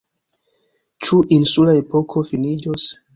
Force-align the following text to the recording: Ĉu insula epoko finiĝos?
Ĉu 1.05 1.19
insula 1.37 1.75
epoko 1.81 2.25
finiĝos? 2.31 2.87